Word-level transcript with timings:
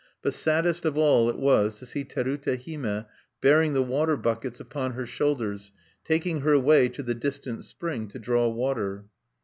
But 0.23 0.33
saddest 0.33 0.83
of 0.83 0.97
all 0.97 1.29
it 1.29 1.37
was 1.37 1.75
to 1.77 1.85
see 1.85 2.03
Terute 2.03 2.59
Hime 2.65 3.05
bearing 3.39 3.73
the 3.73 3.83
water 3.83 4.17
buckets 4.17 4.59
upon 4.59 4.93
her 4.93 5.05
shoulders, 5.05 5.71
taking 6.03 6.39
her 6.41 6.57
way 6.57 6.89
to 6.89 7.03
the 7.03 7.13
distant 7.13 7.63
spring 7.65 8.07
to 8.07 8.17
draw 8.17 8.47
water. 8.49 9.05